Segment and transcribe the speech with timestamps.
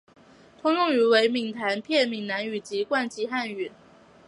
[0.59, 3.71] 通用语为闽台片闽南语及籍贯汉语。